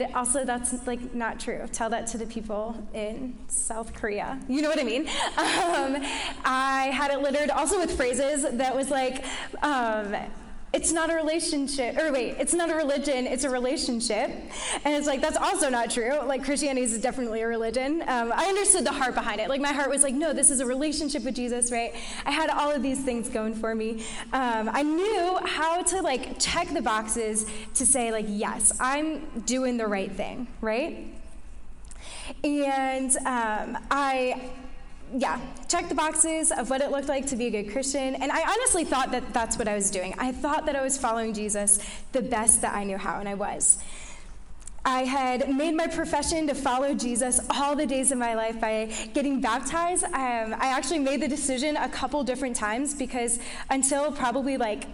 [0.00, 1.66] And also, that's like not true.
[1.72, 4.40] Tell that to the people in South Korea.
[4.48, 5.08] You know what I mean?
[5.40, 5.96] Um,
[6.44, 9.24] I had it littered also with phrases that was like,
[9.62, 10.14] um,
[10.72, 14.30] it's not a relationship, or wait, it's not a religion, it's a relationship.
[14.84, 16.20] And it's like, that's also not true.
[16.24, 18.02] Like, Christianity is definitely a religion.
[18.06, 19.48] Um, I understood the heart behind it.
[19.48, 21.92] Like, my heart was like, no, this is a relationship with Jesus, right?
[22.24, 24.04] I had all of these things going for me.
[24.32, 29.76] Um, I knew how to, like, check the boxes to say, like, yes, I'm doing
[29.76, 31.06] the right thing, right?
[32.44, 34.50] And um, I
[35.16, 38.14] yeah, check the boxes of what it looked like to be a good Christian.
[38.14, 40.14] And I honestly thought that that's what I was doing.
[40.18, 41.78] I thought that I was following Jesus
[42.12, 43.78] the best that I knew how, and I was.
[44.84, 48.90] I had made my profession to follow Jesus all the days of my life by
[49.12, 50.04] getting baptized.
[50.04, 53.38] Um, I actually made the decision a couple different times because
[53.68, 54.86] until probably like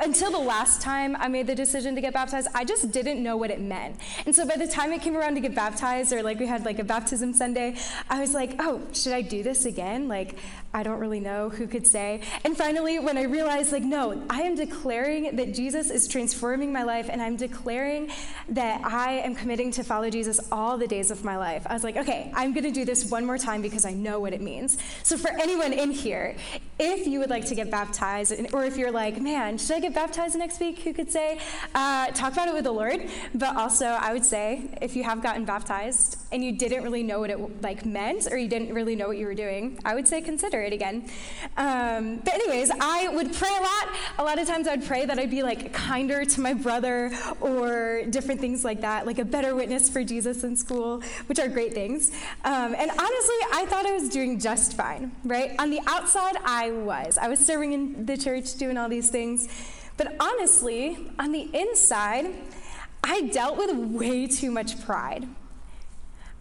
[0.00, 3.36] until the last time I made the decision to get baptized, I just didn't know
[3.36, 3.96] what it meant.
[4.24, 6.64] And so by the time it came around to get baptized, or like we had
[6.64, 7.76] like a baptism Sunday,
[8.08, 10.08] I was like, oh, should I do this again?
[10.08, 10.36] Like,
[10.76, 12.20] I don't really know who could say.
[12.44, 16.82] And finally, when I realized, like, no, I am declaring that Jesus is transforming my
[16.82, 18.10] life, and I'm declaring
[18.50, 21.82] that I am committing to follow Jesus all the days of my life, I was
[21.82, 24.42] like, okay, I'm going to do this one more time because I know what it
[24.42, 24.76] means.
[25.02, 26.36] So for anyone in here,
[26.78, 29.94] if you would like to get baptized, or if you're like, man, should I get
[29.94, 30.80] baptized next week?
[30.80, 31.40] Who could say?
[31.74, 33.08] Uh, talk about it with the Lord.
[33.34, 37.18] But also, I would say, if you have gotten baptized and you didn't really know
[37.18, 40.06] what it like meant, or you didn't really know what you were doing, I would
[40.06, 41.08] say consider it again.
[41.56, 43.88] Um, but anyways, I would pray a lot.
[44.18, 48.02] A lot of times, I'd pray that I'd be like kinder to my brother, or
[48.10, 51.74] different things like that, like a better witness for Jesus in school, which are great
[51.74, 52.10] things.
[52.44, 55.12] Um, and honestly, I thought I was doing just fine.
[55.24, 57.18] Right on the outside, I was.
[57.18, 59.48] I was serving in the church, doing all these things.
[59.96, 62.34] But honestly, on the inside,
[63.02, 65.26] I dealt with way too much pride.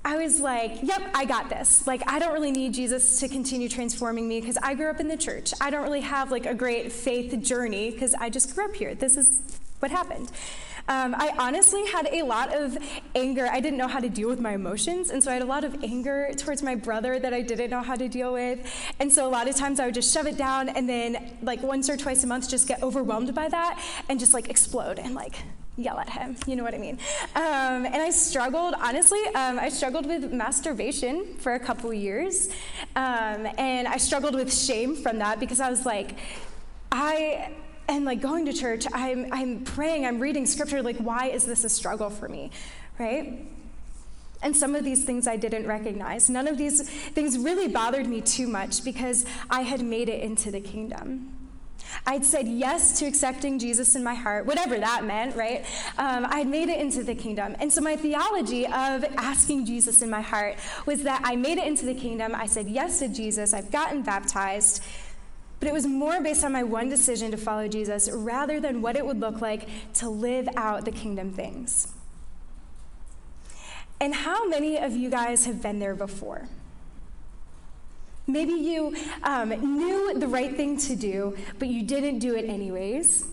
[0.06, 1.88] I was like, yep, I got this.
[1.88, 5.08] Like, I don't really need Jesus to continue transforming me because I grew up in
[5.08, 5.52] the church.
[5.60, 8.94] I don't really have like a great faith journey because I just grew up here.
[8.94, 9.42] This is
[9.80, 10.32] what happened.
[10.88, 12.78] Um, I honestly had a lot of
[13.16, 13.48] anger.
[13.52, 15.64] I didn't know how to deal with my emotions, and so I had a lot
[15.64, 18.60] of anger towards my brother that I didn't know how to deal with.
[19.00, 21.64] And so a lot of times I would just shove it down, and then like
[21.64, 25.16] once or twice a month, just get overwhelmed by that and just like explode and
[25.16, 25.34] like
[25.78, 26.38] yell at him.
[26.48, 26.98] You know what I mean?
[27.36, 32.50] Um, and I struggled, honestly, um, I struggled with masturbation for a couple years.
[32.96, 36.18] Um, and I struggled with shame from that because I was like,
[36.92, 37.52] I
[37.88, 41.64] and like going to church, I'm, I'm praying, I'm reading scripture, like, why is this
[41.64, 42.52] a struggle for me,
[42.98, 43.46] right?
[44.42, 46.30] And some of these things I didn't recognize.
[46.30, 50.52] None of these things really bothered me too much because I had made it into
[50.52, 51.35] the kingdom.
[52.06, 55.66] I'd said yes to accepting Jesus in my heart, whatever that meant, right?
[55.98, 57.56] Um, I had made it into the kingdom.
[57.60, 61.68] And so my theology of asking Jesus in my heart was that I made it
[61.68, 62.34] into the kingdom.
[62.36, 63.54] I said yes to Jesus.
[63.54, 64.84] I've gotten baptized.
[65.60, 68.96] But it was more based on my one decision to follow Jesus rather than what
[68.96, 71.88] it would look like to live out the kingdom things.
[74.00, 76.50] And how many of you guys have been there before?
[78.28, 83.26] Maybe you um, knew the right thing to do, but you didn't do it anyways.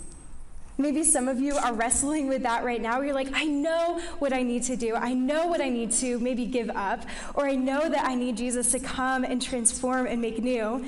[0.79, 3.01] Maybe some of you are wrestling with that right now.
[3.01, 4.95] You're like, I know what I need to do.
[4.95, 7.05] I know what I need to maybe give up.
[7.35, 10.85] Or I know that I need Jesus to come and transform and make new.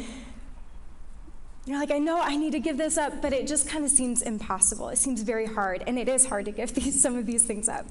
[1.67, 3.91] You're like, I know I need to give this up, but it just kind of
[3.91, 4.89] seems impossible.
[4.91, 7.69] It seems very hard, and it is hard to give these, some of these things
[7.69, 7.87] up.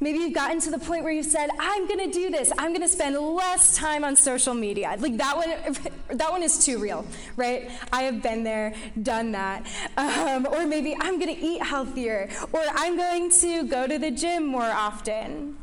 [0.00, 2.52] Maybe you've gotten to the point where you've said, I'm going to do this.
[2.58, 4.96] I'm going to spend less time on social media.
[4.98, 5.76] Like that one,
[6.18, 7.06] that one is too real,
[7.36, 7.70] right?
[7.92, 9.66] I have been there, done that.
[9.96, 14.10] Um, or maybe I'm going to eat healthier, or I'm going to go to the
[14.10, 15.56] gym more often.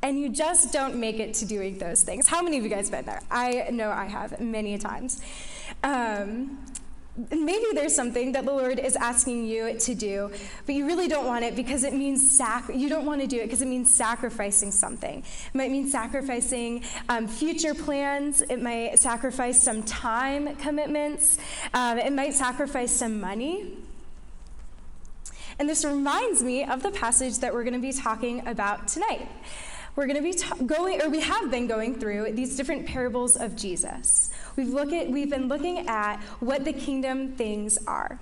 [0.00, 2.28] And you just don't make it to doing those things.
[2.28, 3.22] How many of you guys have been there?
[3.30, 5.20] I know I have many times.
[5.82, 6.64] Um,
[7.30, 10.30] maybe there's something that the Lord is asking you to do,
[10.66, 13.38] but you really don't want it because it means sac- you don't want to do
[13.38, 15.18] it because it means sacrificing something.
[15.18, 18.42] It might mean sacrificing um, future plans.
[18.42, 21.38] It might sacrifice some time commitments.
[21.74, 23.78] Um, it might sacrifice some money.
[25.58, 29.28] And this reminds me of the passage that we're going to be talking about tonight.
[29.96, 33.34] We're going to be ta- going, or we have been going through these different parables
[33.34, 34.30] of Jesus.
[34.58, 38.18] We've, look at, we've been looking at what the kingdom things are.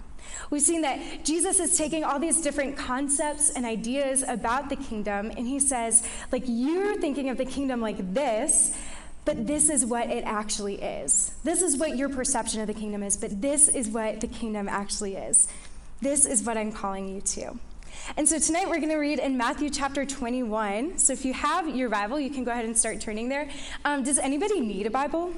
[0.51, 5.33] We've seen that Jesus is taking all these different concepts and ideas about the kingdom,
[5.35, 8.77] and he says, like, you're thinking of the kingdom like this,
[9.25, 11.33] but this is what it actually is.
[11.43, 14.69] This is what your perception of the kingdom is, but this is what the kingdom
[14.69, 15.49] actually is.
[16.03, 17.59] This is what I'm calling you to.
[18.19, 20.99] And so tonight we're going to read in Matthew chapter 21.
[20.99, 23.49] So if you have your Bible, you can go ahead and start turning there.
[23.87, 25.33] Um, does anybody need a Bible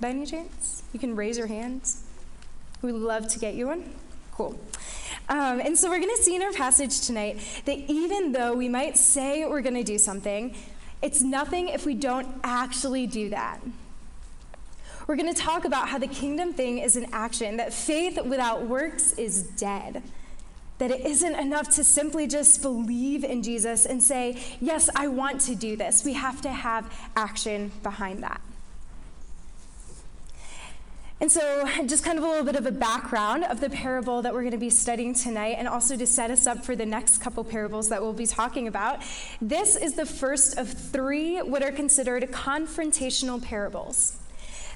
[0.00, 0.82] by any chance?
[0.92, 2.04] You can raise your hands.
[2.82, 3.90] We'd love to get you one.
[4.32, 4.58] Cool.
[5.28, 8.68] Um, and so we're going to see in our passage tonight that even though we
[8.68, 10.54] might say we're going to do something,
[11.00, 13.60] it's nothing if we don't actually do that.
[15.06, 18.66] We're going to talk about how the kingdom thing is an action, that faith without
[18.66, 20.02] works is dead.
[20.78, 25.40] That it isn't enough to simply just believe in Jesus and say, Yes, I want
[25.42, 26.04] to do this.
[26.04, 28.40] We have to have action behind that.
[31.20, 34.34] And so, just kind of a little bit of a background of the parable that
[34.34, 37.18] we're going to be studying tonight, and also to set us up for the next
[37.18, 39.00] couple parables that we'll be talking about.
[39.40, 44.16] This is the first of three what are considered confrontational parables.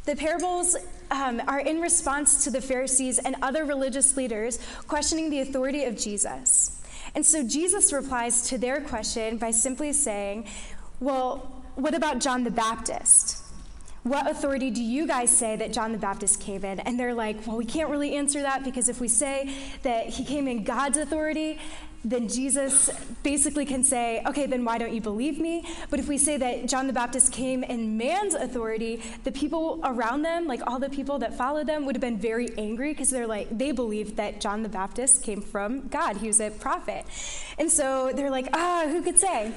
[0.05, 0.77] The parables
[1.11, 5.99] um, are in response to the Pharisees and other religious leaders questioning the authority of
[5.99, 6.81] Jesus.
[7.15, 10.47] And so Jesus replies to their question by simply saying,
[11.01, 11.39] Well,
[11.75, 13.38] what about John the Baptist?
[14.09, 16.81] What authority do you guys say that John the Baptist came in?
[16.81, 20.25] And they're like, Well, we can't really answer that because if we say that he
[20.25, 21.59] came in God's authority,
[22.05, 22.91] then Jesus
[23.23, 25.67] basically can say, okay, then why don't you believe me?
[25.91, 30.23] But if we say that John the Baptist came in man's authority, the people around
[30.23, 33.27] them, like all the people that followed them, would have been very angry because they're
[33.27, 36.19] like, they believed that John the Baptist came from God.
[36.19, 37.05] He was a prophet.
[37.59, 39.53] And so they're like, ah, who could say?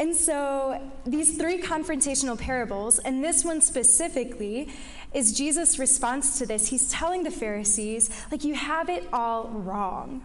[0.00, 4.70] And so these three confrontational parables, and this one specifically,
[5.12, 6.68] is Jesus' response to this.
[6.68, 10.22] He's telling the Pharisees, like, you have it all wrong.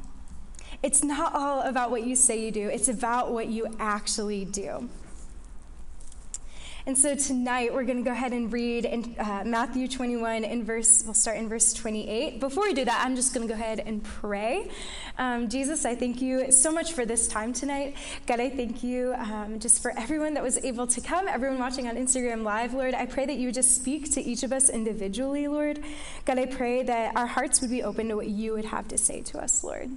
[0.81, 4.89] It's not all about what you say you do, it's about what you actually do.
[6.87, 10.63] And so tonight we're going to go ahead and read in uh, Matthew 21 in
[10.63, 12.39] verse, we'll start in verse 28.
[12.39, 14.69] Before we do that, I'm just going to go ahead and pray.
[15.17, 17.95] Um, Jesus, I thank you so much for this time tonight.
[18.27, 21.87] God, I thank you um, just for everyone that was able to come, everyone watching
[21.87, 22.93] on Instagram Live, Lord.
[22.93, 25.83] I pray that you would just speak to each of us individually, Lord.
[26.25, 28.97] God, I pray that our hearts would be open to what you would have to
[28.99, 29.89] say to us, Lord.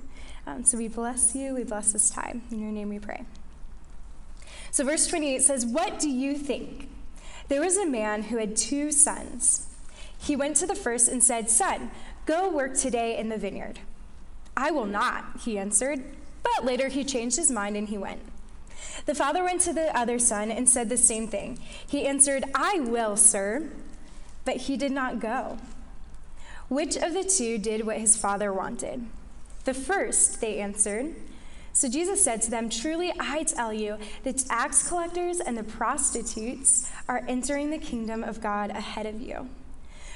[0.46, 2.40] Um, so we bless you, we bless this time.
[2.50, 3.26] In your name we pray.
[4.70, 6.88] So, verse 28 says, What do you think?
[7.48, 9.66] There was a man who had two sons.
[10.18, 11.90] He went to the first and said, Son,
[12.26, 13.80] go work today in the vineyard.
[14.56, 16.04] I will not, he answered.
[16.42, 18.20] But later he changed his mind and he went.
[19.06, 21.58] The father went to the other son and said the same thing.
[21.86, 23.70] He answered, I will, sir.
[24.44, 25.58] But he did not go.
[26.68, 29.06] Which of the two did what his father wanted?
[29.64, 31.14] The first, they answered.
[31.78, 36.90] So Jesus said to them, Truly I tell you, the tax collectors and the prostitutes
[37.08, 39.48] are entering the kingdom of God ahead of you.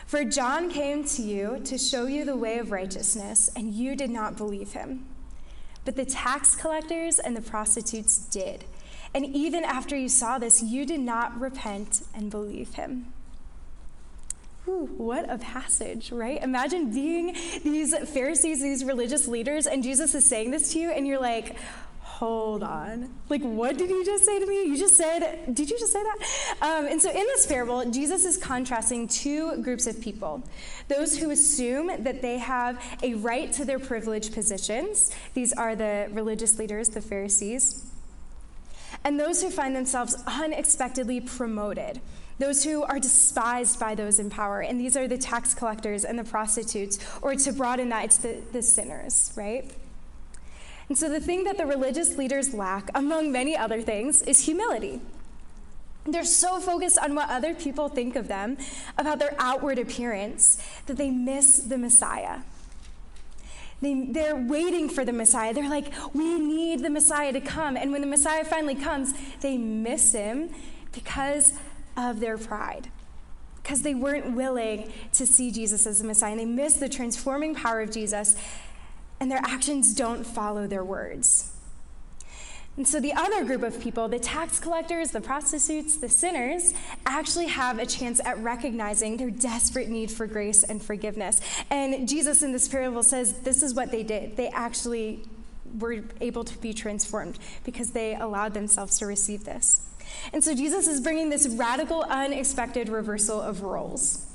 [0.05, 4.11] For John came to you to show you the way of righteousness, and you did
[4.11, 5.07] not believe him.
[5.85, 8.65] But the tax collectors and the prostitutes did.
[9.15, 13.13] And even after you saw this, you did not repent and believe him.
[14.65, 16.41] Whew, what a passage, right?
[16.41, 21.05] Imagine being these Pharisees, these religious leaders, and Jesus is saying this to you, and
[21.05, 21.57] you're like,
[22.23, 23.13] hold on.
[23.29, 24.63] Like, what did you just say to me?
[24.67, 26.19] You just said, did you just say that?
[26.63, 30.45] Um, and so in this parable, Jesus is contrasting two groups of people
[30.87, 36.09] those who assume that they have a right to their privileged positions, these are the
[36.13, 37.92] religious leaders, the Pharisees,
[39.05, 42.01] and those who find themselves unexpectedly promoted
[42.43, 44.61] those who are despised by those in power.
[44.61, 48.43] And these are the tax collectors and the prostitutes, or to broaden that, it's the,
[48.53, 49.71] the sinners, right?
[50.89, 55.01] And so the thing that the religious leaders lack, among many other things, is humility.
[56.05, 58.59] They're so focused on what other people think of them,
[58.99, 62.41] about their outward appearance, that they miss the Messiah.
[63.83, 65.53] They, they're waiting for the Messiah.
[65.53, 67.77] They're like, we need the Messiah to come.
[67.77, 70.51] And when the Messiah finally comes, they miss him
[70.93, 71.53] because
[71.97, 72.89] of their pride
[73.63, 76.33] because they weren't willing to see Jesus as the Messiah.
[76.33, 78.37] And they miss the transforming power of Jesus,
[79.21, 81.52] and their actions don't follow their words.
[82.77, 86.73] And so the other group of people, the tax collectors, the prostitutes, the sinners,
[87.05, 91.41] actually have a chance at recognizing their desperate need for grace and forgiveness.
[91.69, 94.37] And Jesus in this parable says this is what they did.
[94.37, 95.23] They actually
[95.79, 99.83] were able to be transformed because they allowed themselves to receive this.
[100.33, 104.27] And so Jesus is bringing this radical, unexpected reversal of roles.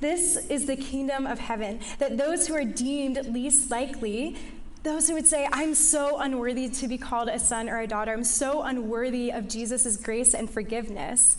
[0.00, 4.38] This is the kingdom of heaven, that those who are deemed least likely,
[4.82, 8.12] those who would say, I'm so unworthy to be called a son or a daughter,
[8.12, 11.36] I'm so unworthy of Jesus' grace and forgiveness,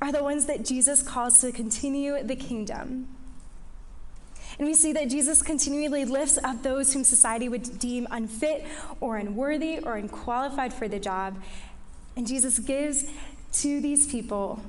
[0.00, 3.08] are the ones that Jesus calls to continue the kingdom.
[4.58, 8.66] And we see that Jesus continually lifts up those whom society would deem unfit
[9.00, 11.42] or unworthy or unqualified for the job.
[12.16, 13.10] And Jesus gives
[13.52, 14.62] to these people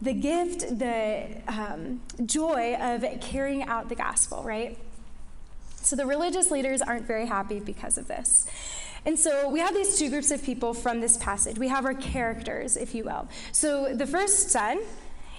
[0.00, 4.78] the gift, the um, joy of carrying out the gospel, right?
[5.86, 8.46] So the religious leaders aren't very happy because of this.
[9.04, 11.58] And so we have these two groups of people from this passage.
[11.58, 13.28] We have our characters, if you will.
[13.52, 14.80] So the first son,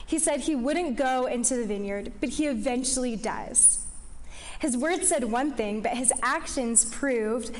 [0.06, 3.86] he said he wouldn't go into the vineyard, but he eventually does.
[4.60, 7.52] His words said one thing, but his actions proved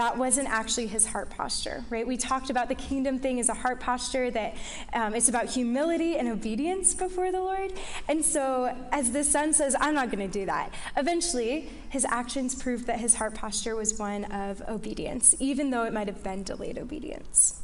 [0.00, 2.06] that wasn't actually his heart posture, right?
[2.06, 4.56] We talked about the kingdom thing as a heart posture that
[4.94, 7.74] um, it's about humility and obedience before the Lord.
[8.08, 12.54] And so, as the son says, I'm not going to do that, eventually his actions
[12.54, 16.44] proved that his heart posture was one of obedience, even though it might have been
[16.44, 17.60] delayed obedience.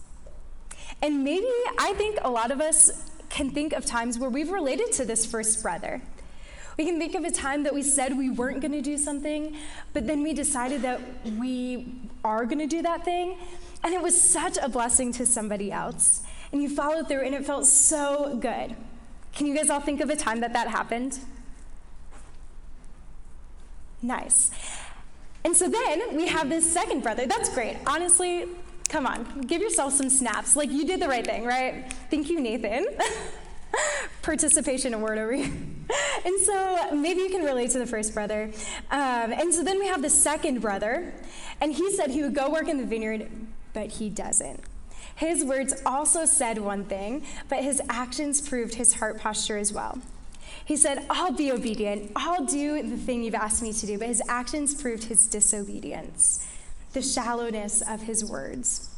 [1.01, 4.93] And maybe I think a lot of us can think of times where we've related
[4.93, 6.03] to this first brother
[6.77, 9.57] we can think of a time that we said we weren't going to do something,
[9.93, 11.01] but then we decided that
[11.39, 11.87] we
[12.23, 13.39] are going to do that thing,
[13.83, 16.23] and it was such a blessing to somebody else.
[16.53, 18.77] And you followed through, and it felt so good.
[19.33, 21.19] Can you guys all think of a time that that happened?
[24.03, 24.51] Nice.
[25.45, 27.27] And so then we have this second brother.
[27.27, 27.79] That's great.
[27.87, 28.47] Honestly,
[28.89, 30.57] come on, give yourself some snaps.
[30.57, 31.91] Like you did the right thing, right?
[32.11, 32.87] Thank you, Nathan.
[34.23, 35.53] participation award over here.
[36.25, 38.51] and so maybe you can relate to the first brother.
[38.91, 41.15] Um, and so then we have the second brother,
[41.61, 43.31] and he said he would go work in the vineyard,
[43.73, 44.61] but he doesn't.
[45.17, 49.99] His words also said one thing, but his actions proved his heart posture as well.
[50.65, 52.13] He said, I'll be obedient.
[52.17, 53.99] I'll do the thing you've asked me to do.
[53.99, 56.47] But his actions proved his disobedience,
[56.93, 58.91] the shallowness of his words.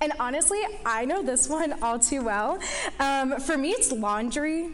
[0.00, 2.58] And honestly, I know this one all too well.
[2.98, 4.70] Um, for me, it's laundry.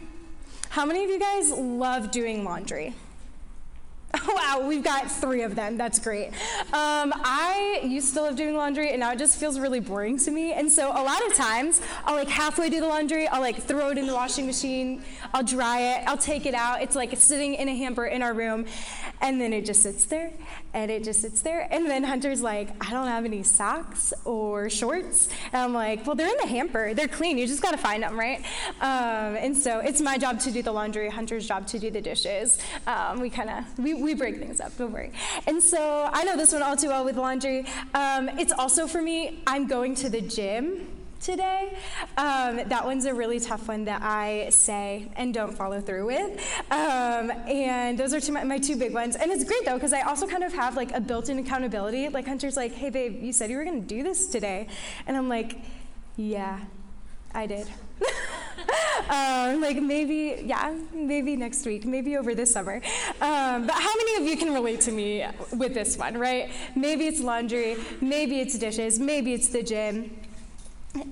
[0.69, 2.93] How many of you guys love doing laundry?
[4.27, 5.77] wow, we've got three of them.
[5.77, 6.27] That's great.
[6.73, 10.31] Um, I used to love doing laundry, and now it just feels really boring to
[10.31, 10.53] me.
[10.53, 13.89] And so a lot of times, I'll like halfway do the laundry, I'll like throw
[13.89, 16.83] it in the washing machine, I'll dry it, I'll take it out.
[16.83, 18.65] It's like sitting in a hamper in our room,
[19.21, 20.31] and then it just sits there,
[20.73, 21.67] and it just sits there.
[21.71, 25.29] And then Hunter's like, I don't have any socks or shorts.
[25.51, 26.93] And I'm like, well, they're in the hamper.
[26.93, 27.37] They're clean.
[27.37, 28.39] You just got to find them, right?
[28.81, 32.01] Um, and so it's my job to do the laundry, Hunter's job to do the
[32.01, 32.59] dishes.
[32.87, 35.11] Um, we kind of, we, we break things up, don't worry.
[35.47, 37.65] And so I know this one all too well with laundry.
[37.93, 40.87] Um, it's also for me, I'm going to the gym
[41.19, 41.77] today.
[42.17, 46.39] Um, that one's a really tough one that I say and don't follow through with.
[46.71, 49.15] Um, and those are two, my, my, two big ones.
[49.15, 52.09] And it's great though, because I also kind of have like a built in accountability.
[52.09, 54.67] Like Hunter's like, hey babe, you said you were going to do this today.
[55.07, 55.59] And I'm like,
[56.15, 56.59] yeah,
[57.33, 57.67] I did.
[59.09, 62.81] um, like maybe, yeah, maybe next week, maybe over this summer.
[63.21, 66.51] Um, but how many of you can relate to me with this one, right?
[66.75, 70.18] Maybe it's laundry, maybe it's dishes, maybe it's the gym.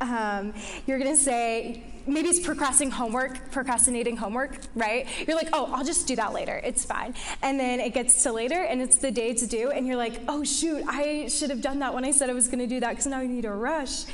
[0.01, 0.53] Um,
[0.85, 5.07] you're going to say, maybe it's procrastinating homework, procrastinating homework, right?
[5.27, 6.59] You're like, oh, I'll just do that later.
[6.63, 7.13] It's fine.
[7.43, 10.21] And then it gets to later and it's the day to do, and you're like,
[10.27, 12.79] oh, shoot, I should have done that when I said I was going to do
[12.79, 14.05] that because now I need to rush.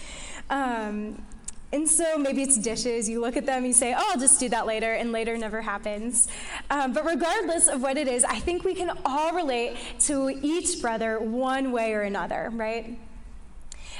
[0.49, 1.23] Um,
[1.71, 3.09] and so maybe it's dishes.
[3.09, 5.61] You look at them, you say, oh, I'll just do that later, and later never
[5.61, 6.27] happens.
[6.69, 10.81] Um, but regardless of what it is, I think we can all relate to each
[10.81, 12.99] brother one way or another, right?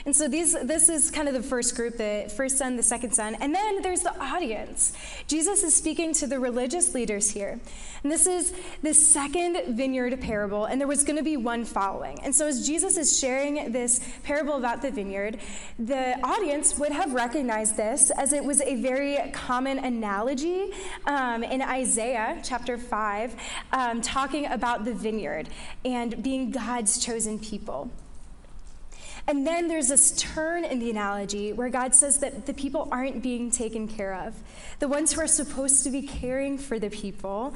[0.06, 3.14] And so these, this is kind of the first group, the first son, the second
[3.14, 3.36] son.
[3.40, 4.92] And then there's the audience.
[5.28, 7.60] Jesus is speaking to the religious leaders here.
[8.04, 12.20] And this is the second vineyard parable, and there was going to be one following.
[12.22, 15.40] And so as Jesus is sharing this parable about the vineyard,
[15.80, 20.72] the audience would have recognized this as it was a very common analogy
[21.06, 23.36] um, in Isaiah chapter 5,
[23.72, 25.48] um, talking about the vineyard
[25.86, 27.90] and being God's chosen people.
[29.28, 33.24] And then there's this turn in the analogy where God says that the people aren't
[33.24, 34.36] being taken care of.
[34.80, 37.54] The ones who are supposed to be caring for the people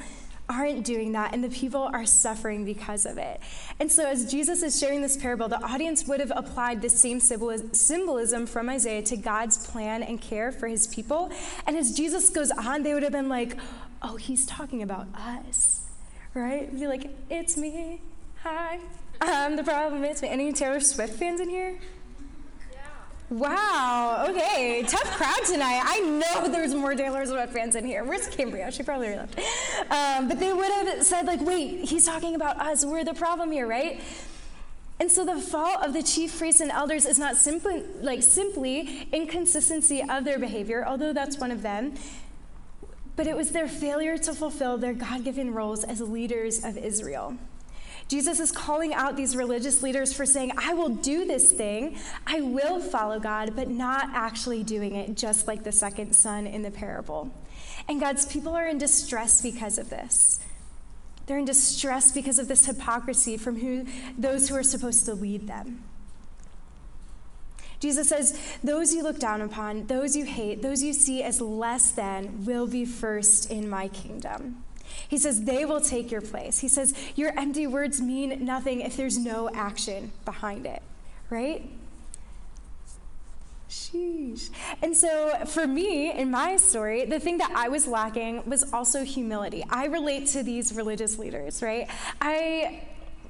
[0.48, 3.38] aren't doing that, and the people are suffering because of it.
[3.78, 7.20] And so, as Jesus is sharing this parable, the audience would have applied the same
[7.20, 11.30] symbolism from Isaiah to God's plan and care for his people.
[11.66, 13.58] And as Jesus goes on, they would have been like,
[14.00, 15.82] oh, he's talking about us,
[16.32, 16.72] right?
[16.72, 18.00] Be like, it's me.
[18.42, 18.78] Hi.
[19.20, 21.78] Um, the problem is, any Taylor Swift fans in here?
[23.30, 24.26] Wow.
[24.30, 24.82] Okay.
[24.88, 25.82] Tough crowd tonight.
[25.84, 28.02] I know there's more Taylor Swift fans in here.
[28.04, 28.70] Where's Cambria?
[28.72, 29.38] She probably left.
[29.90, 32.84] Um, but they would have said like, "Wait, he's talking about us.
[32.86, 34.00] We're the problem here, right?"
[35.00, 39.06] And so the fault of the chief priests and elders is not simply like simply
[39.12, 41.94] inconsistency of their behavior, although that's one of them.
[43.16, 47.36] but it was their failure to fulfill their God given roles as leaders of Israel.
[48.08, 52.40] Jesus is calling out these religious leaders for saying, I will do this thing, I
[52.40, 56.70] will follow God, but not actually doing it, just like the second son in the
[56.70, 57.30] parable.
[57.86, 60.40] And God's people are in distress because of this.
[61.26, 63.86] They're in distress because of this hypocrisy from who,
[64.16, 65.84] those who are supposed to lead them.
[67.80, 71.92] Jesus says, Those you look down upon, those you hate, those you see as less
[71.92, 74.64] than, will be first in my kingdom.
[75.08, 76.58] He says, They will take your place.
[76.58, 80.82] He says, Your empty words mean nothing if there's no action behind it,
[81.30, 81.68] right?
[83.68, 84.48] Sheesh.
[84.80, 89.04] And so, for me, in my story, the thing that I was lacking was also
[89.04, 89.64] humility.
[89.68, 91.88] I relate to these religious leaders, right?
[92.20, 92.87] I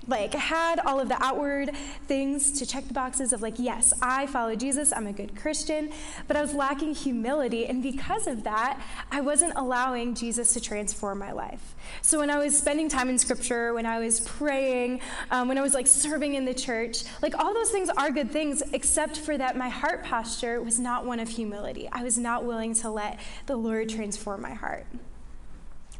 [0.09, 1.71] like had all of the outward
[2.07, 5.91] things to check the boxes of like yes i follow jesus i'm a good christian
[6.27, 11.19] but i was lacking humility and because of that i wasn't allowing jesus to transform
[11.19, 11.75] my life.
[12.03, 15.01] So when i was spending time in scripture when i was praying
[15.31, 18.31] um, when i was like serving in the church like all those things are good
[18.31, 21.89] things except for that my heart posture was not one of humility.
[21.93, 24.87] I was not willing to let the lord transform my heart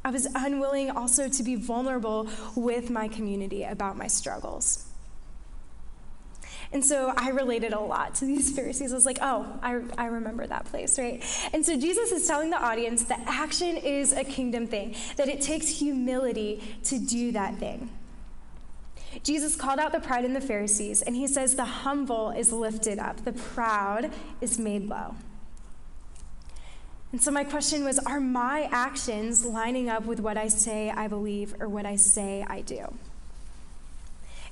[0.09, 4.87] I was unwilling also to be vulnerable with my community about my struggles.
[6.73, 8.91] And so I related a lot to these Pharisees.
[8.91, 11.23] I was like, oh, I, I remember that place, right?
[11.53, 15.43] And so Jesus is telling the audience that action is a kingdom thing, that it
[15.43, 17.91] takes humility to do that thing.
[19.23, 22.99] Jesus called out the pride in the Pharisees, and he says, The humble is lifted
[22.99, 24.11] up, the proud
[24.41, 25.17] is made low.
[27.13, 31.09] And so my question was Are my actions lining up with what I say I
[31.09, 32.93] believe or what I say I do?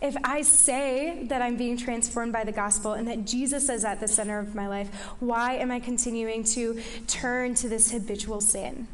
[0.01, 3.99] If I say that I'm being transformed by the gospel and that Jesus is at
[3.99, 8.89] the center of my life, why am I continuing to turn to this habitual sin?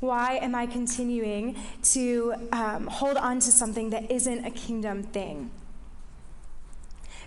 [0.00, 5.50] Why am I continuing to um, hold on to something that isn't a kingdom thing?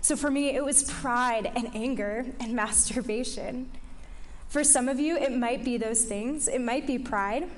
[0.00, 3.70] So for me, it was pride and anger and masturbation.
[4.54, 6.46] For some of you, it might be those things.
[6.46, 7.50] It might be pride.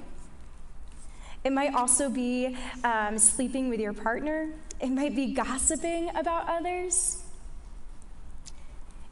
[1.45, 4.49] It might also be um, sleeping with your partner.
[4.81, 7.23] It might be gossiping about others.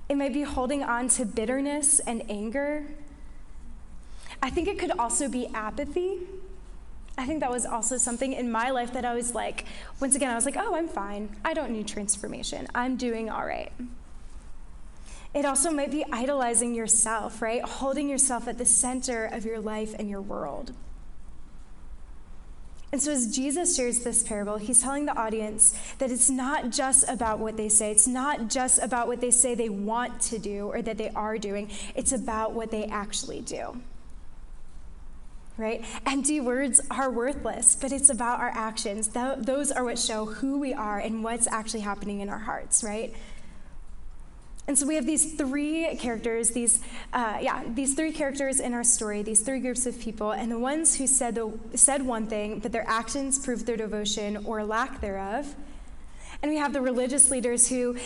[0.08, 2.86] It might be holding on to bitterness and anger.
[4.42, 6.20] I think it could also be apathy.
[7.18, 9.66] I think that was also something in my life that I was like,
[10.00, 11.36] once again, I was like, oh, I'm fine.
[11.44, 12.66] I don't need transformation.
[12.74, 13.72] I'm doing all right.
[15.34, 17.62] It also might be idolizing yourself, right?
[17.62, 20.72] Holding yourself at the center of your life and your world.
[22.92, 27.08] And so, as Jesus shares this parable, he's telling the audience that it's not just
[27.08, 30.68] about what they say, it's not just about what they say they want to do
[30.68, 33.80] or that they are doing, it's about what they actually do.
[35.56, 35.84] Right?
[36.06, 39.08] Empty words are worthless, but it's about our actions.
[39.08, 43.12] those are what show who we are and what's actually happening in our hearts, right?
[44.66, 46.80] And so we have these three characters, these
[47.12, 50.58] uh, yeah, these three characters in our story, these three groups of people, and the
[50.58, 55.00] ones who said the, said one thing, but their actions proved their devotion or lack
[55.00, 55.54] thereof.
[56.42, 57.96] And we have the religious leaders who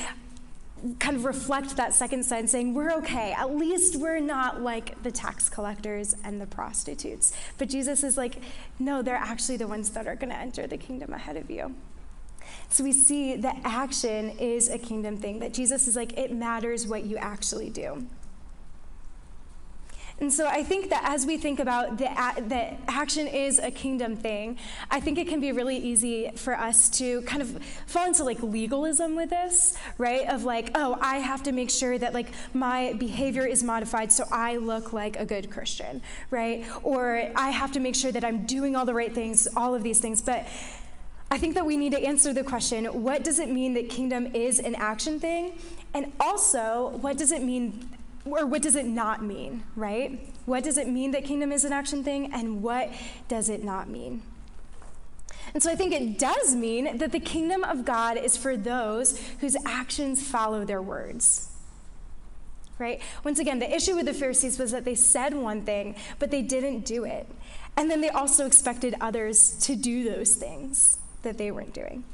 [0.99, 3.33] kind of reflect that second side, saying, We're okay.
[3.33, 7.33] At least we're not like the tax collectors and the prostitutes.
[7.57, 8.37] But Jesus is like,
[8.79, 11.75] No, they're actually the ones that are going to enter the kingdom ahead of you.
[12.69, 16.87] So we see that action is a kingdom thing, that Jesus is like, it matters
[16.87, 18.07] what you actually do.
[20.21, 24.17] And so I think that as we think about that, that action is a kingdom
[24.17, 24.59] thing,
[24.91, 28.43] I think it can be really easy for us to kind of fall into like
[28.43, 30.29] legalism with this, right?
[30.29, 34.25] Of like, oh, I have to make sure that like my behavior is modified so
[34.33, 36.67] I look like a good Christian, right?
[36.83, 39.85] Or I have to make sure that I'm doing all the right things, all of
[39.85, 40.21] these things.
[40.21, 40.49] But
[41.31, 44.35] I think that we need to answer the question what does it mean that kingdom
[44.35, 45.59] is an action thing?
[45.95, 47.89] And also, what does it mean,
[48.25, 50.33] or what does it not mean, right?
[50.47, 52.91] What does it mean that kingdom is an action thing, and what
[53.29, 54.23] does it not mean?
[55.55, 59.19] And so I think it does mean that the kingdom of God is for those
[59.41, 61.51] whose actions follow their words.
[62.79, 63.01] Right?
[63.25, 66.43] Once again, the issue with the Pharisees was that they said one thing, but they
[66.43, 67.27] didn't do it.
[67.77, 72.05] And then they also expected others to do those things that they weren't doing.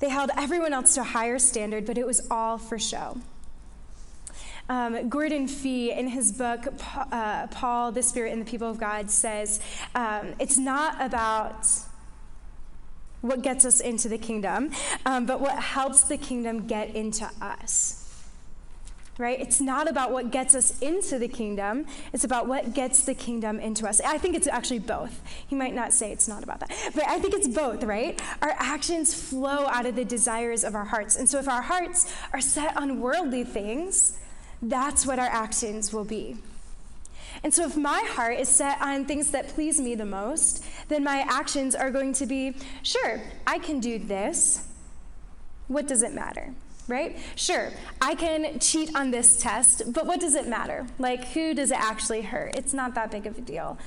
[0.00, 3.18] They held everyone else to a higher standard, but it was all for show.
[4.68, 6.66] Um, Gordon Fee, in his book,
[7.10, 9.60] uh, Paul, the Spirit, and the People of God, says
[9.94, 11.66] um, it's not about
[13.22, 14.70] what gets us into the kingdom,
[15.06, 17.97] um, but what helps the kingdom get into us.
[19.18, 19.40] Right?
[19.40, 23.58] It's not about what gets us into the kingdom, it's about what gets the kingdom
[23.58, 24.00] into us.
[24.00, 25.20] I think it's actually both.
[25.46, 28.20] He might not say it's not about that, but I think it's both, right?
[28.40, 31.16] Our actions flow out of the desires of our hearts.
[31.16, 34.16] And so if our hearts are set on worldly things,
[34.62, 36.36] that's what our actions will be.
[37.44, 41.04] And so, if my heart is set on things that please me the most, then
[41.04, 44.66] my actions are going to be sure, I can do this.
[45.68, 46.54] What does it matter?
[46.88, 47.18] Right?
[47.36, 47.70] Sure,
[48.00, 50.86] I can cheat on this test, but what does it matter?
[50.98, 52.56] Like, who does it actually hurt?
[52.56, 53.78] It's not that big of a deal.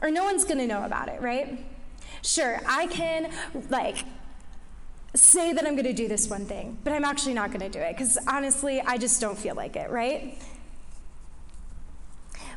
[0.00, 1.64] Or no one's gonna know about it, right?
[2.22, 3.30] Sure, I can,
[3.70, 4.04] like,
[5.14, 7.96] say that I'm gonna do this one thing, but I'm actually not gonna do it,
[7.96, 10.40] because honestly, I just don't feel like it, right?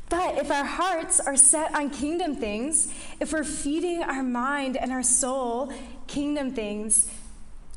[0.10, 4.92] But if our hearts are set on kingdom things, if we're feeding our mind and
[4.92, 5.72] our soul
[6.08, 7.10] kingdom things,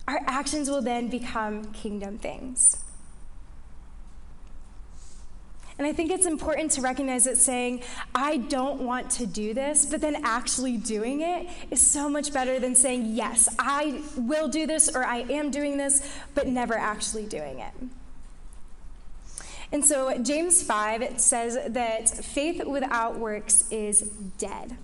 [0.07, 2.85] our actions will then become kingdom things.
[5.77, 7.83] And I think it's important to recognize that saying,
[8.15, 12.61] I don't want to do this, but then actually doing it is so much better
[12.61, 17.27] than saying, yes, I will do this or I am doing this, but never actually
[17.27, 17.73] doing it.
[19.73, 24.03] And so, James 5 it says that faith without works is
[24.39, 24.77] dead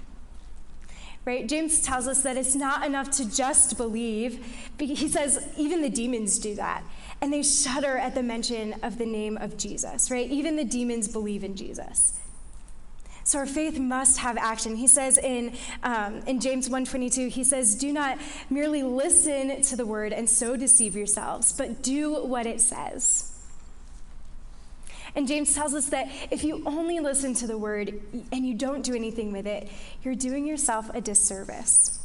[1.25, 1.49] right?
[1.49, 4.45] James tells us that it's not enough to just believe.
[4.79, 6.83] He says even the demons do that.
[7.21, 10.29] And they shudder at the mention of the name of Jesus, right?
[10.31, 12.19] Even the demons believe in Jesus.
[13.25, 14.75] So our faith must have action.
[14.77, 15.53] He says in,
[15.83, 20.57] um, in James 1.22, he says, do not merely listen to the word and so
[20.57, 23.30] deceive yourselves, but do what it says.
[25.15, 28.01] And James tells us that if you only listen to the word
[28.33, 29.69] and you don't do anything with it,
[30.03, 31.99] you're doing yourself a disservice.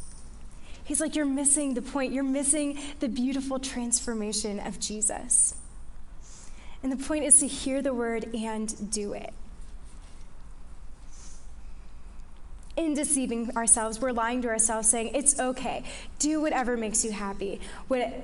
[0.84, 2.12] He's like, you're missing the point.
[2.12, 5.54] You're missing the beautiful transformation of Jesus.
[6.82, 9.32] And the point is to hear the word and do it.
[12.76, 15.82] in deceiving ourselves, we're lying to ourselves, saying, It's okay.
[16.18, 17.60] Do whatever makes you happy.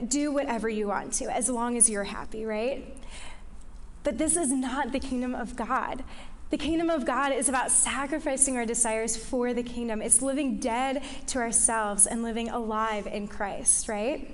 [0.09, 2.97] Do whatever you want to, as long as you're happy, right?
[4.05, 6.03] But this is not the kingdom of God.
[6.51, 10.03] The kingdom of God is about sacrificing our desires for the kingdom.
[10.03, 14.31] It's living dead to ourselves and living alive in Christ, right?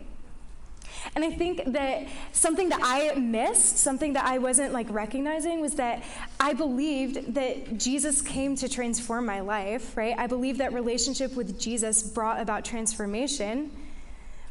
[1.14, 5.74] And I think that something that I missed, something that I wasn't like recognizing was
[5.74, 6.02] that
[6.40, 10.14] I believed that Jesus came to transform my life, right?
[10.18, 13.70] I believed that relationship with Jesus brought about transformation,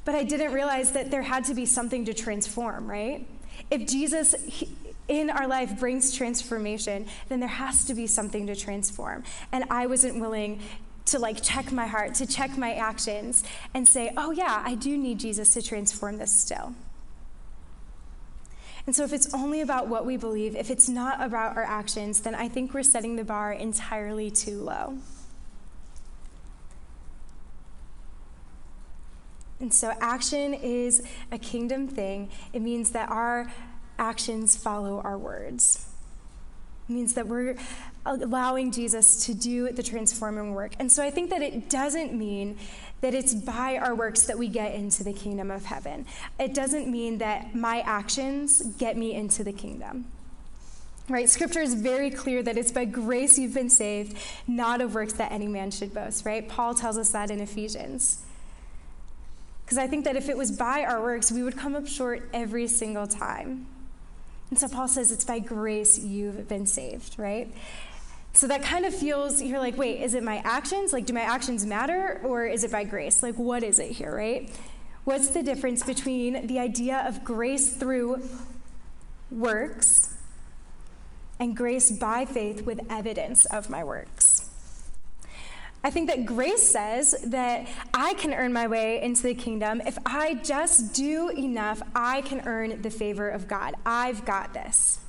[0.06, 3.28] but I didn't realize that there had to be something to transform, right?
[3.70, 4.36] If Jesus
[5.08, 9.24] in our life brings transformation, then there has to be something to transform.
[9.52, 10.62] And I wasn't willing
[11.06, 13.43] to like check my heart, to check my actions,
[13.74, 16.74] and say, oh, yeah, I do need Jesus to transform this still.
[18.86, 22.22] And so, if it's only about what we believe, if it's not about our actions,
[22.22, 24.98] then I think we're setting the bar entirely too low.
[29.60, 32.30] And so, action is a kingdom thing.
[32.54, 33.52] It means that our
[34.00, 35.88] actions follow our words.
[36.90, 37.58] It means that we're
[38.06, 40.74] allowing Jesus to do the transforming work.
[40.80, 42.58] And so I think that it doesn't mean
[43.02, 46.06] that it's by our works that we get into the kingdom of heaven.
[46.40, 50.06] It doesn't mean that my actions get me into the kingdom.
[51.10, 51.30] Right?
[51.30, 55.32] Scripture is very clear that it's by grace you've been saved, not of works that
[55.32, 56.48] any man should boast, right?
[56.48, 58.24] Paul tells us that in Ephesians.
[59.64, 62.30] Because I think that if it was by our works, we would come up short
[62.34, 63.68] every single time.
[64.50, 67.54] And so Paul says it's by grace you've been saved, right?
[68.34, 70.94] So that kind of feels, you're like, wait, is it my actions?
[70.94, 72.22] Like, do my actions matter?
[72.24, 73.24] Or is it by grace?
[73.24, 74.50] Like, what is it here, right?
[75.06, 78.22] What's the difference between the idea of grace through
[79.32, 80.14] works
[81.40, 84.27] and grace by faith with evidence of my works?
[85.84, 89.82] I think that grace says that I can earn my way into the kingdom.
[89.86, 93.76] If I just do enough, I can earn the favor of God.
[93.86, 95.00] I've got this.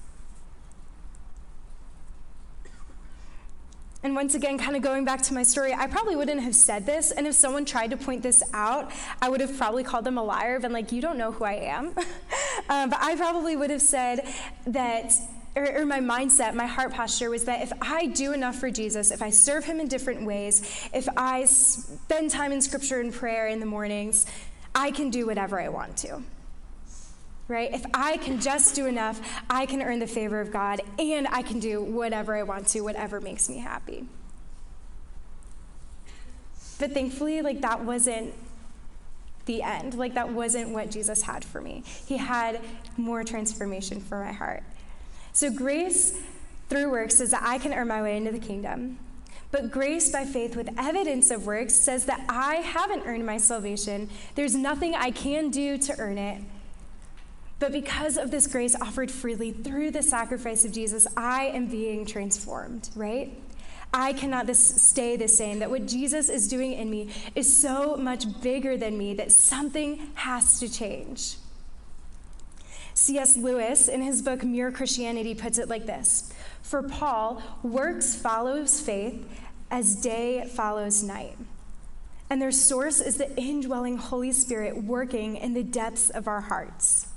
[4.03, 6.87] And once again, kind of going back to my story, I probably wouldn't have said
[6.87, 7.11] this.
[7.11, 10.23] And if someone tried to point this out, I would have probably called them a
[10.23, 11.87] liar, been like, you don't know who I am.
[12.69, 14.29] um, but I probably would have said
[14.67, 15.13] that
[15.57, 19.11] or, or, my mindset, my heart posture was that if I do enough for Jesus,
[19.11, 23.49] if I serve him in different ways, if I spend time in scripture and prayer
[23.49, 24.27] in the mornings,
[24.75, 26.23] I can do whatever I want to.
[27.49, 27.73] Right?
[27.73, 31.43] If I can just do enough, I can earn the favor of God and I
[31.43, 34.07] can do whatever I want to, whatever makes me happy.
[36.79, 38.35] But thankfully, like that wasn't
[39.49, 39.95] the end.
[39.95, 41.83] Like that wasn't what Jesus had for me.
[42.07, 42.61] He had
[42.97, 44.63] more transformation for my heart.
[45.39, 46.19] So grace
[46.69, 48.99] through works says that I can earn my way into the kingdom.
[49.53, 54.11] But grace by faith with evidence of works says that I haven't earned my salvation.
[54.35, 56.43] There's nothing I can do to earn it.
[57.61, 62.05] But because of this grace offered freely through the sacrifice of Jesus, I am being
[62.05, 63.41] transformed, right?
[63.95, 65.61] I cannot this, stay the same.
[65.61, 70.11] That what Jesus is doing in me is so much bigger than me that something
[70.15, 71.37] has to change.
[73.09, 73.39] C.S.
[73.39, 79.27] Lewis, in his book Mere Christianity, puts it like this For Paul, works follows faith
[79.71, 81.39] as day follows night.
[82.29, 87.09] And their source is the indwelling Holy Spirit working in the depths of our hearts.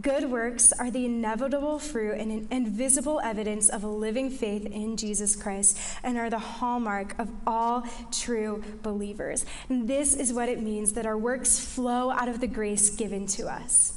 [0.00, 5.36] Good works are the inevitable fruit and invisible evidence of a living faith in Jesus
[5.36, 9.46] Christ and are the hallmark of all true believers.
[9.68, 13.28] And this is what it means that our works flow out of the grace given
[13.28, 13.92] to us,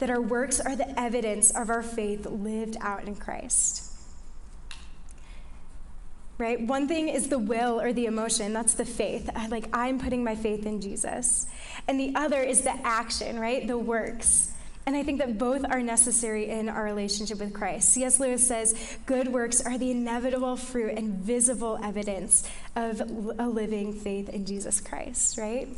[0.00, 3.84] that our works are the evidence of our faith lived out in Christ.
[6.38, 6.60] Right?
[6.60, 9.30] One thing is the will or the emotion, that's the faith.
[9.48, 11.46] Like, I'm putting my faith in Jesus.
[11.86, 13.64] And the other is the action, right?
[13.66, 14.47] The works
[14.88, 17.90] and I think that both are necessary in our relationship with Christ.
[17.90, 18.18] C.S.
[18.18, 18.74] Lewis says,
[19.04, 23.02] Good works are the inevitable fruit and visible evidence of
[23.38, 25.68] a living faith in Jesus Christ, right?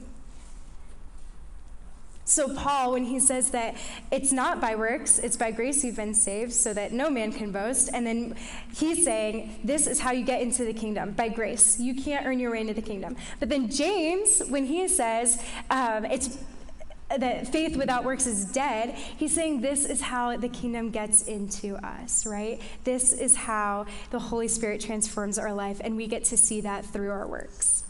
[2.25, 3.75] So, Paul, when he says that
[4.13, 7.51] it's not by works, it's by grace you've been saved, so that no man can
[7.51, 8.37] boast, and then
[8.77, 11.81] he's saying, This is how you get into the kingdom, by grace.
[11.81, 13.17] You can't earn your way into the kingdom.
[13.41, 16.39] But then James, when he says um, it's
[17.19, 21.77] that faith without works is dead, he's saying this is how the kingdom gets into
[21.85, 22.61] us, right?
[22.85, 26.85] This is how the Holy Spirit transforms our life, and we get to see that
[26.85, 27.85] through our works.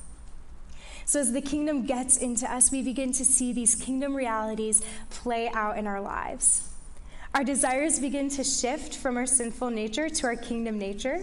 [1.04, 4.80] So, as the kingdom gets into us, we begin to see these kingdom realities
[5.10, 6.68] play out in our lives.
[7.34, 11.20] Our desires begin to shift from our sinful nature to our kingdom nature.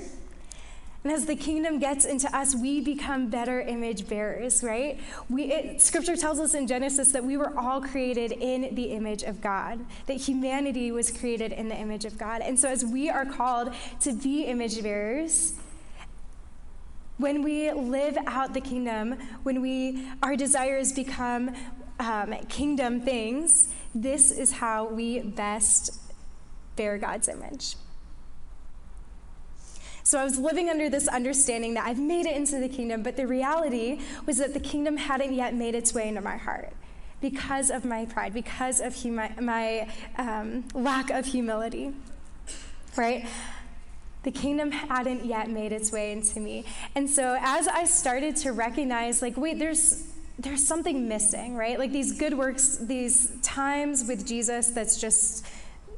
[1.03, 4.99] And as the kingdom gets into us, we become better image bearers, right?
[5.29, 9.23] We, it, scripture tells us in Genesis that we were all created in the image
[9.23, 12.41] of God, that humanity was created in the image of God.
[12.41, 15.53] And so as we are called to be image bearers,
[17.17, 21.55] when we live out the kingdom, when we our desires become
[21.99, 25.99] um, kingdom things, this is how we best
[26.75, 27.75] bear God's image.
[30.07, 33.17] So I was living under this understanding that I've made it into the kingdom, but
[33.17, 36.71] the reality was that the kingdom hadn't yet made its way into my heart
[37.19, 41.93] because of my pride, because of humi- my um, lack of humility,
[42.95, 43.27] right?
[44.23, 46.63] The kingdom hadn't yet made its way into me.
[46.95, 50.07] And so as I started to recognize, like, wait, there's
[50.39, 51.77] there's something missing, right?
[51.77, 55.45] Like these good works, these times with Jesus that's just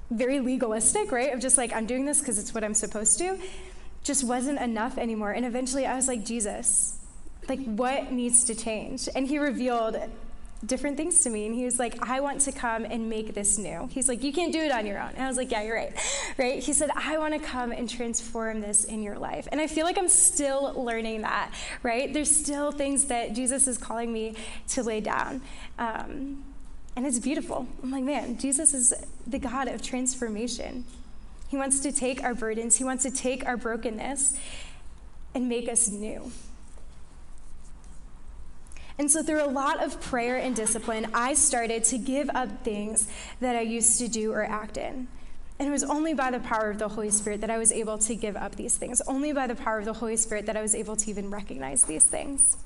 [0.10, 1.32] very legalistic, right?
[1.32, 3.38] Of just like, I'm doing this because it's what I'm supposed to
[4.04, 5.32] just wasn't enough anymore.
[5.32, 6.98] And eventually I was like, Jesus,
[7.48, 9.10] like, what needs to change?
[9.16, 9.98] And he revealed
[10.66, 11.46] different things to me.
[11.46, 13.88] And he was like, I want to come and make this new.
[13.92, 15.12] He's like, You can't do it on your own.
[15.16, 15.94] And I was like, Yeah, you're right.
[16.38, 16.62] Right?
[16.62, 19.48] He said, I want to come and transform this in your life.
[19.52, 21.52] And I feel like I'm still learning that,
[21.84, 22.14] right?
[22.14, 24.36] There's still things that Jesus is calling me
[24.70, 25.42] to lay down.
[25.78, 26.44] Um,
[26.96, 27.68] and it's beautiful.
[27.82, 28.94] I'm like, man, Jesus is
[29.26, 30.86] the God of transformation.
[31.50, 34.40] He wants to take our burdens, He wants to take our brokenness
[35.34, 36.32] and make us new.
[38.98, 43.08] And so, through a lot of prayer and discipline, I started to give up things
[43.40, 45.08] that I used to do or act in.
[45.58, 47.98] And it was only by the power of the Holy Spirit that I was able
[47.98, 50.62] to give up these things, only by the power of the Holy Spirit that I
[50.62, 52.58] was able to even recognize these things.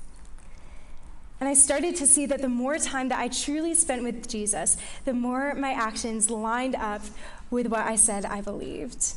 [1.40, 4.76] And I started to see that the more time that I truly spent with Jesus,
[5.04, 7.02] the more my actions lined up
[7.50, 9.14] with what I said I believed.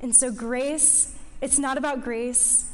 [0.00, 2.70] And so, grace, it's not about grace.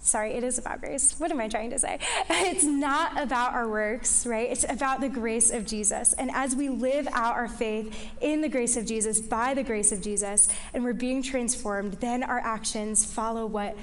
[0.00, 1.18] Sorry, it is about grace.
[1.18, 1.98] What am I trying to say?
[2.30, 4.48] It's not about our works, right?
[4.50, 6.14] It's about the grace of Jesus.
[6.14, 9.92] And as we live out our faith in the grace of Jesus, by the grace
[9.92, 13.76] of Jesus, and we're being transformed, then our actions follow what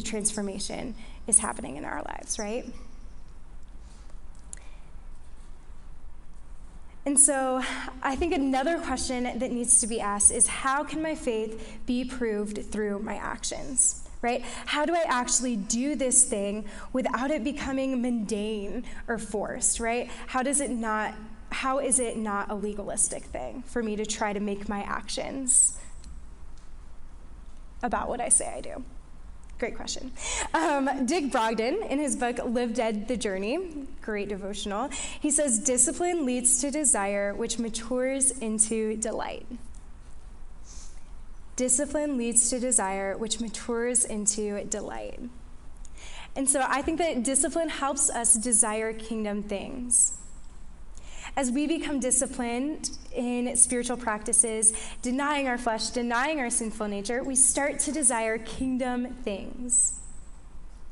[0.00, 0.94] the transformation
[1.26, 2.64] is happening in our lives, right?
[7.04, 7.62] And so
[8.02, 12.04] I think another question that needs to be asked is how can my faith be
[12.04, 14.08] proved through my actions?
[14.22, 14.42] Right?
[14.66, 20.10] How do I actually do this thing without it becoming mundane or forced, right?
[20.26, 21.14] How does it not
[21.52, 25.76] how is it not a legalistic thing for me to try to make my actions
[27.82, 28.84] about what I say I do?
[29.60, 30.10] Great question.
[30.54, 33.58] Um, Dick Brogden, in his book Live Dead the Journey,
[34.00, 34.88] great devotional,
[35.20, 39.46] he says, Discipline leads to desire, which matures into delight.
[41.56, 45.20] Discipline leads to desire, which matures into delight.
[46.34, 50.16] And so I think that discipline helps us desire kingdom things.
[51.36, 57.36] As we become disciplined in spiritual practices, denying our flesh, denying our sinful nature, we
[57.36, 59.98] start to desire kingdom things.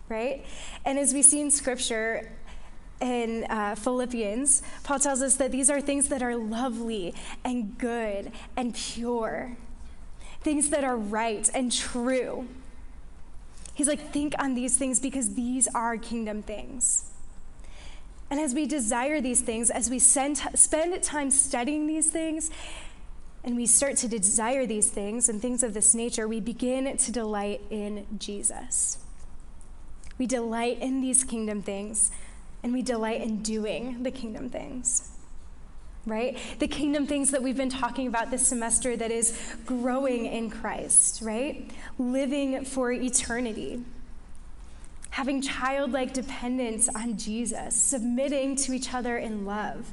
[0.09, 0.45] Right?
[0.85, 2.31] And as we see in scripture,
[3.01, 8.33] in uh, Philippians, Paul tells us that these are things that are lovely and good
[8.57, 9.57] and pure
[10.43, 12.49] things that are right and true.
[13.75, 17.08] He's like, think on these things because these are kingdom things.
[18.31, 22.51] And as we desire these things, as we send, spend time studying these things,
[23.45, 27.13] and we start to desire these things and things of this nature, we begin to
[27.13, 28.99] delight in Jesus.
[30.19, 32.11] We delight in these kingdom things,
[32.63, 35.11] and we delight in doing the kingdom things
[36.09, 36.39] right?
[36.59, 41.21] The kingdom things that we've been talking about this semester that is growing in Christ,
[41.23, 41.71] right?
[41.99, 43.85] Living for eternity.
[45.11, 49.91] Having childlike dependence on Jesus, submitting to each other in love,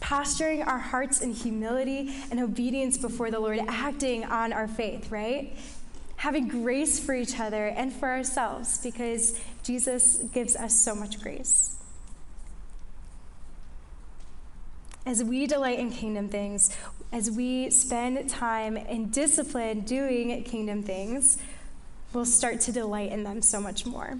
[0.00, 5.56] posturing our hearts in humility and obedience before the Lord, acting on our faith, right?
[6.16, 11.74] Having grace for each other and for ourselves because Jesus gives us so much grace.
[15.06, 16.74] as we delight in kingdom things,
[17.12, 21.38] as we spend time in discipline doing kingdom things,
[22.14, 24.18] we'll start to delight in them so much more.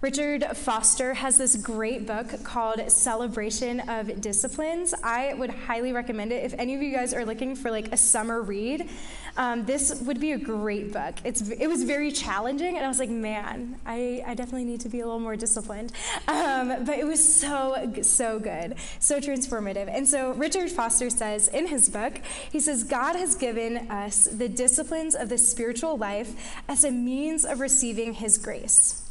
[0.00, 4.94] Richard Foster has this great book called Celebration of Disciplines.
[5.02, 7.96] I would highly recommend it if any of you guys are looking for like a
[7.96, 8.88] summer read.
[9.36, 11.16] Um, this would be a great book.
[11.24, 14.88] It's, it was very challenging, and I was like, man, I, I definitely need to
[14.88, 15.92] be a little more disciplined.
[16.28, 19.88] Um, but it was so, so good, so transformative.
[19.92, 22.20] And so Richard Foster says in his book,
[22.52, 27.44] he says, God has given us the disciplines of the spiritual life as a means
[27.44, 29.07] of receiving his grace.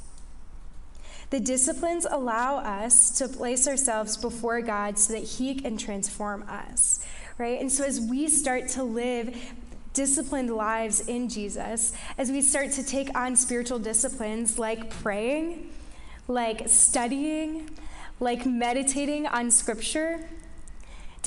[1.29, 7.05] The disciplines allow us to place ourselves before God so that He can transform us,
[7.37, 7.59] right?
[7.59, 9.35] And so as we start to live
[9.93, 15.69] disciplined lives in Jesus, as we start to take on spiritual disciplines like praying,
[16.27, 17.69] like studying,
[18.19, 20.29] like meditating on scripture,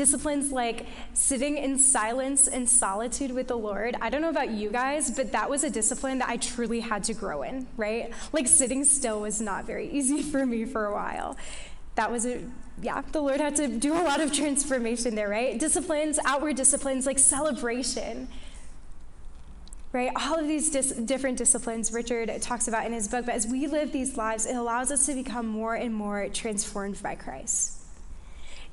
[0.00, 3.94] disciplines like sitting in silence and solitude with the Lord.
[4.00, 7.04] I don't know about you guys, but that was a discipline that I truly had
[7.04, 8.10] to grow in, right?
[8.32, 11.36] Like sitting still was not very easy for me for a while.
[11.96, 12.42] That was a
[12.80, 15.60] yeah, the Lord had to do a lot of transformation there, right?
[15.60, 18.26] Disciplines, outward disciplines like celebration,
[19.92, 20.10] right?
[20.16, 23.66] All of these dis- different disciplines Richard talks about in his book, but as we
[23.66, 27.79] live these lives, it allows us to become more and more transformed by Christ.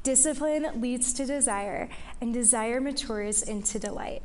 [0.08, 1.90] Discipline leads to desire,
[2.22, 4.24] and desire matures into delight.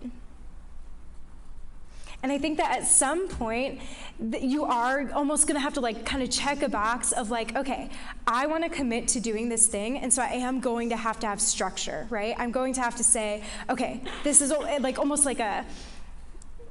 [2.22, 3.80] And I think that at some point,
[4.40, 7.56] you are almost going to have to like kind of check a box of like,
[7.56, 7.90] okay,
[8.28, 11.18] I want to commit to doing this thing, and so I am going to have
[11.18, 12.36] to have structure, right?
[12.38, 15.64] I'm going to have to say, okay, this is like almost like a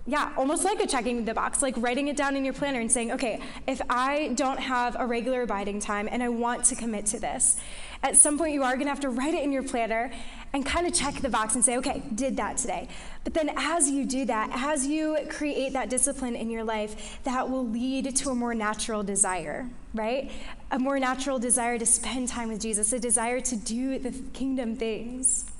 [0.05, 2.91] yeah, almost like a checking the box, like writing it down in your planner and
[2.91, 7.05] saying, okay, if I don't have a regular abiding time and I want to commit
[7.07, 7.57] to this,
[8.01, 10.11] at some point you are going to have to write it in your planner
[10.53, 12.87] and kind of check the box and say, okay, did that today.
[13.23, 17.49] But then as you do that, as you create that discipline in your life, that
[17.49, 20.31] will lead to a more natural desire, right?
[20.71, 24.75] A more natural desire to spend time with Jesus, a desire to do the kingdom
[24.75, 25.50] things.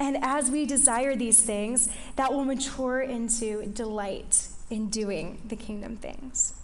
[0.00, 5.96] And as we desire these things, that will mature into delight in doing the kingdom
[5.96, 6.54] things.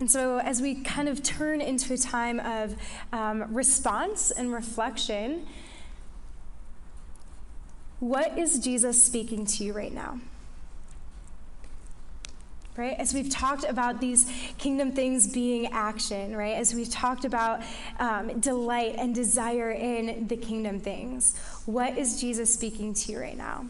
[0.00, 2.76] And so, as we kind of turn into a time of
[3.12, 5.46] um, response and reflection,
[8.00, 10.18] what is Jesus speaking to you right now?
[12.76, 12.96] Right?
[12.98, 16.56] As we've talked about these kingdom things being action, right?
[16.56, 17.62] As we've talked about
[17.98, 23.36] um, delight and desire in the kingdom things, what is Jesus speaking to you right
[23.36, 23.66] now?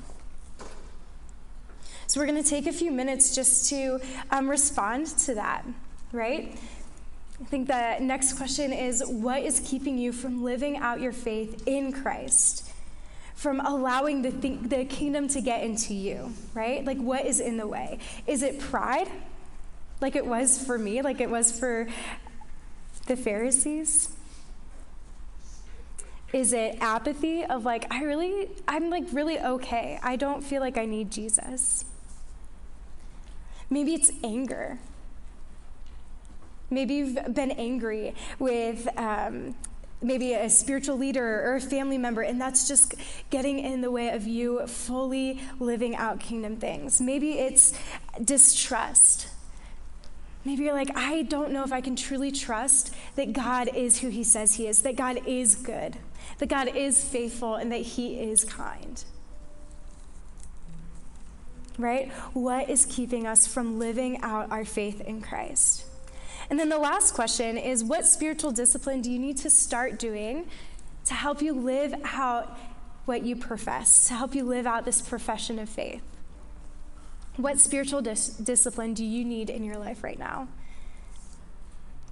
[2.06, 4.00] So we're going to take a few minutes just to
[4.30, 5.64] um, respond to that,
[6.12, 6.56] right?
[7.40, 11.64] I think the next question is what is keeping you from living out your faith
[11.66, 12.70] in Christ?
[13.34, 16.84] From allowing the, th- the kingdom to get into you, right?
[16.84, 17.98] Like, what is in the way?
[18.26, 19.08] Is it pride,
[20.00, 21.86] like it was for me, like it was for
[23.06, 24.10] the Pharisees?
[26.32, 30.00] Is it apathy of like, I really, I'm like really okay.
[30.02, 31.84] I don't feel like I need Jesus.
[33.70, 34.78] Maybe it's anger.
[36.70, 39.54] Maybe you've been angry with um,
[40.04, 42.94] maybe a spiritual leader or a family member, and that's just
[43.30, 47.00] getting in the way of you fully living out kingdom things.
[47.00, 47.72] Maybe it's
[48.22, 49.28] distrust.
[50.44, 54.08] Maybe you're like, I don't know if I can truly trust that God is who
[54.10, 55.96] He says He is, that God is good,
[56.38, 59.02] that God is faithful, and that He is kind.
[61.78, 62.12] Right?
[62.34, 65.83] What is keeping us from living out our faith in Christ?
[66.50, 70.46] And then the last question is what spiritual discipline do you need to start doing
[71.06, 72.58] to help you live out
[73.04, 76.02] what you profess, to help you live out this profession of faith?
[77.36, 80.48] What spiritual dis- discipline do you need in your life right now?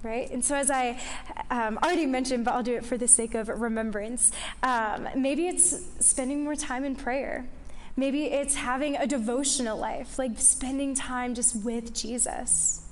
[0.03, 0.29] Right?
[0.29, 0.99] And so, as I
[1.49, 5.81] um, already mentioned, but I'll do it for the sake of remembrance, um, maybe it's
[6.05, 7.47] spending more time in prayer.
[7.95, 12.83] Maybe it's having a devotional life, like spending time just with Jesus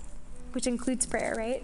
[0.54, 1.64] which includes prayer, right?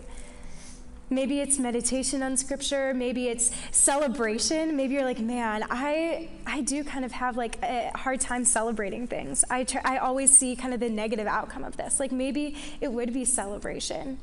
[1.10, 4.76] Maybe it's meditation on scripture, maybe it's celebration.
[4.76, 9.08] Maybe you're like, "Man, I I do kind of have like a hard time celebrating
[9.08, 9.46] things.
[9.50, 12.00] I try, I always see kind of the negative outcome of this.
[12.00, 14.20] Like maybe it would be celebration.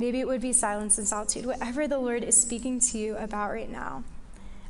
[0.00, 1.46] Maybe it would be silence and solitude.
[1.46, 4.02] Whatever the Lord is speaking to you about right now.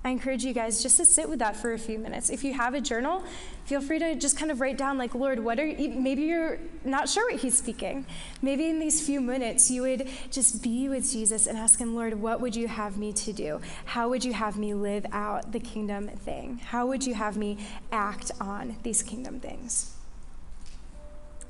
[0.05, 2.29] I encourage you guys just to sit with that for a few minutes.
[2.29, 3.23] If you have a journal,
[3.67, 6.59] feel free to just kind of write down, like, Lord, what are you, maybe you're
[6.85, 8.05] not sure what He's speaking.
[8.43, 12.15] Maybe in these few minutes, you would just be with Jesus and ask Him, Lord,
[12.15, 13.61] what would you have me to do?
[13.85, 16.59] How would you have me live out the kingdom thing?
[16.65, 17.59] How would you have me
[17.93, 19.95] act on these kingdom things?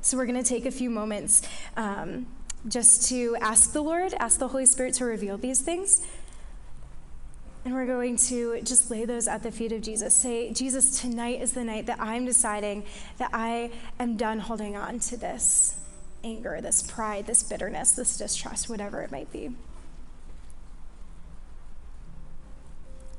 [0.03, 1.41] So, we're going to take a few moments
[1.79, 2.27] um,
[2.69, 6.03] just to ask the Lord, ask the Holy Spirit to reveal these things.
[7.65, 10.15] And we're going to just lay those at the feet of Jesus.
[10.15, 12.85] Say, Jesus, tonight is the night that I'm deciding
[13.19, 15.79] that I am done holding on to this
[16.25, 19.55] anger, this pride, this bitterness, this distrust, whatever it might be.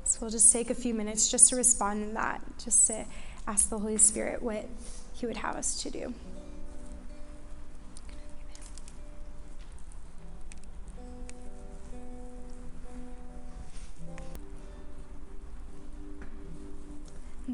[0.04, 3.06] So we'll just take a few minutes just to respond in that, just to
[3.46, 4.66] ask the Holy Spirit what
[5.14, 6.14] He would have us to do.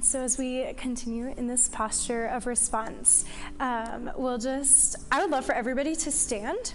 [0.03, 3.25] So, as we continue in this posture of response,
[3.59, 6.75] um, we'll just, I would love for everybody to stand.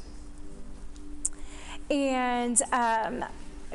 [1.89, 3.25] And um,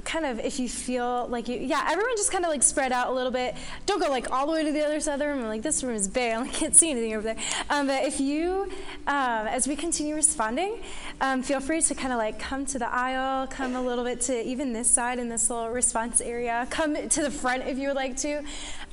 [0.05, 3.09] kind of if you feel like you, yeah, everyone just kind of like spread out
[3.09, 3.55] a little bit.
[3.86, 5.42] Don't go like all the way to the other side of the room.
[5.42, 7.36] Like this room is big, I can't see anything over there.
[7.68, 8.70] Um, but if you,
[9.07, 10.80] um, as we continue responding,
[11.20, 14.20] um, feel free to kind of like come to the aisle, come a little bit
[14.22, 17.88] to even this side in this little response area, come to the front if you
[17.88, 18.42] would like to.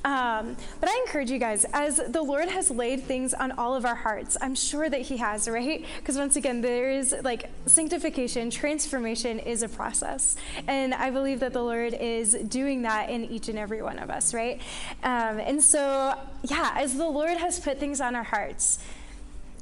[0.04, 3.84] Um, but I encourage you guys, as the Lord has laid things on all of
[3.84, 5.84] our hearts, I'm sure that He has, right?
[5.96, 10.36] Because once again, there is like sanctification, transformation is a process.
[10.68, 14.08] And I believe that the Lord is doing that in each and every one of
[14.08, 14.60] us, right?
[15.02, 18.78] Um, and so, yeah, as the Lord has put things on our hearts,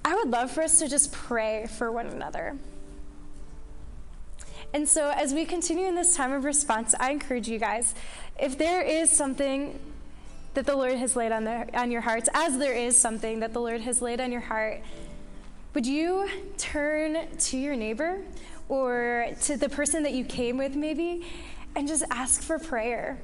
[0.05, 2.57] I would love for us to just pray for one another.
[4.75, 7.95] And so, as we continue in this time of response, I encourage you guys
[8.39, 9.79] if there is something
[10.57, 13.53] that the Lord has laid on, the, on your hearts, as there is something that
[13.53, 14.81] the Lord has laid on your heart,
[15.75, 16.27] would you
[16.57, 18.23] turn to your neighbor
[18.71, 21.27] or to the person that you came with, maybe,
[21.77, 23.19] and just ask for prayer.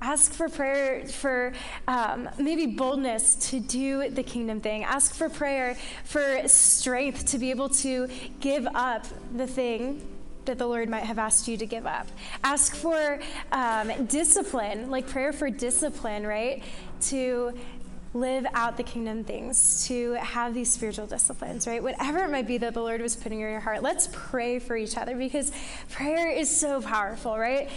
[0.00, 1.52] Ask for prayer for
[1.88, 4.84] um, maybe boldness to do the kingdom thing.
[4.84, 8.08] Ask for prayer for strength to be able to
[8.38, 10.06] give up the thing
[10.46, 12.06] that the Lord might have asked you to give up.
[12.42, 13.18] Ask for
[13.52, 16.62] um, discipline, like prayer for discipline, right?
[17.02, 17.52] To
[18.14, 21.82] live out the kingdom things, to have these spiritual disciplines, right?
[21.82, 24.76] Whatever it might be that the Lord was putting in your heart, let's pray for
[24.76, 25.52] each other because
[25.90, 27.68] prayer is so powerful, right?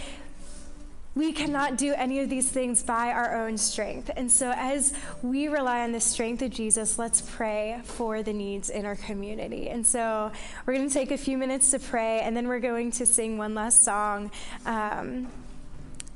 [1.14, 4.10] We cannot do any of these things by our own strength.
[4.16, 4.92] And so, as
[5.22, 9.68] we rely on the strength of Jesus, let's pray for the needs in our community.
[9.68, 10.30] And so,
[10.66, 13.38] we're going to take a few minutes to pray, and then we're going to sing
[13.38, 14.30] one last song.
[14.64, 15.26] Um,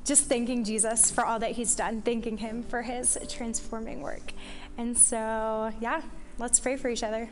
[0.05, 4.33] just thanking Jesus for all that he's done, thanking him for his transforming work.
[4.79, 6.03] And so, yeah,
[6.39, 7.31] let's pray for each other.